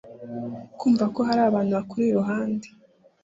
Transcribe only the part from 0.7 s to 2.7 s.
kumva ko hari abantu bakuri iruhande